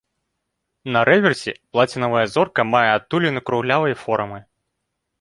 На 0.95 1.03
рэверсе 1.09 1.53
плацінавая 1.77 2.25
зорка 2.35 2.61
мае 2.73 2.85
адтуліну 2.97 3.39
круглявай 3.51 3.93
формы. 4.05 4.45